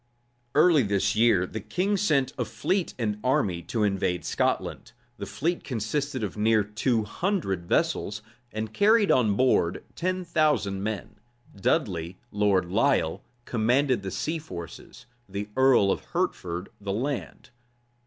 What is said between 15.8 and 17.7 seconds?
of Hertford the land.